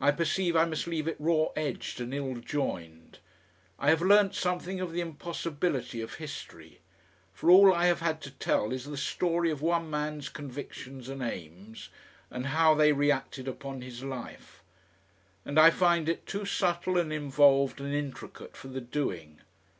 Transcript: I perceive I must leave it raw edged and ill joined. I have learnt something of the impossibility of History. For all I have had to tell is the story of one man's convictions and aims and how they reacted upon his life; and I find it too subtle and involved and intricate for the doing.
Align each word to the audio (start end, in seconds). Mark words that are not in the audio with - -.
I 0.00 0.12
perceive 0.12 0.54
I 0.54 0.64
must 0.64 0.86
leave 0.86 1.08
it 1.08 1.16
raw 1.18 1.46
edged 1.56 2.00
and 2.00 2.14
ill 2.14 2.36
joined. 2.36 3.18
I 3.80 3.88
have 3.90 4.00
learnt 4.00 4.32
something 4.36 4.80
of 4.80 4.92
the 4.92 5.00
impossibility 5.00 6.00
of 6.00 6.14
History. 6.22 6.78
For 7.32 7.50
all 7.50 7.74
I 7.74 7.86
have 7.86 7.98
had 7.98 8.20
to 8.20 8.30
tell 8.30 8.70
is 8.70 8.84
the 8.84 8.96
story 8.96 9.50
of 9.50 9.60
one 9.60 9.90
man's 9.90 10.28
convictions 10.28 11.08
and 11.08 11.20
aims 11.20 11.88
and 12.30 12.46
how 12.54 12.74
they 12.76 12.92
reacted 12.92 13.48
upon 13.48 13.80
his 13.80 14.04
life; 14.04 14.62
and 15.44 15.58
I 15.58 15.70
find 15.70 16.08
it 16.08 16.26
too 16.26 16.44
subtle 16.44 16.96
and 16.96 17.12
involved 17.12 17.80
and 17.80 17.92
intricate 17.92 18.56
for 18.56 18.68
the 18.68 18.80
doing. 18.80 19.40